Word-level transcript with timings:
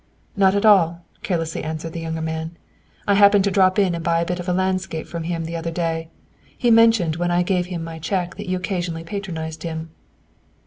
"Not 0.35 0.55
at 0.55 0.65
all," 0.65 1.05
carelessly 1.21 1.63
answered 1.63 1.93
the 1.93 1.99
younger 1.99 2.23
man. 2.23 2.57
"I 3.07 3.13
happened 3.13 3.43
to 3.43 3.51
drop 3.51 3.77
in 3.77 3.93
and 3.93 4.03
buy 4.03 4.19
a 4.19 4.25
bit 4.25 4.39
of 4.39 4.49
a 4.49 4.51
landscape 4.51 5.05
from 5.05 5.25
him 5.25 5.45
the 5.45 5.55
other 5.55 5.69
day. 5.69 6.09
He 6.57 6.71
mentioned 6.71 7.17
when 7.17 7.29
I 7.29 7.43
gave 7.43 7.67
him 7.67 7.83
my 7.83 7.99
cheque 7.99 8.33
that 8.37 8.49
you 8.49 8.57
occasionally 8.57 9.03
patronized 9.03 9.61
him." 9.61 9.91